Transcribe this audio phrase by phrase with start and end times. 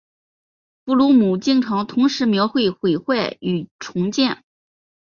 [0.83, 4.43] 布鲁姆经常同时描绘毁坏与重建。